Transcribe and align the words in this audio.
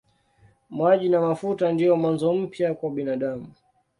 Maji 0.69 1.09
na 1.09 1.21
mafuta 1.21 1.71
ndiyo 1.71 1.95
mwanzo 2.01 2.33
mpya 2.33 2.73
kwa 2.73 2.89
binadamu. 2.91 3.47